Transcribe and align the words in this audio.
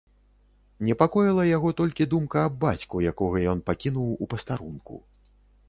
Непакоіла 0.87 1.43
яго 1.57 1.73
толькі 1.83 2.09
думка 2.15 2.47
аб 2.51 2.57
бацьку, 2.65 3.03
якога 3.13 3.45
ён 3.55 3.63
пакінуў 3.71 4.09
у 4.23 4.33
пастарунку. 4.35 5.03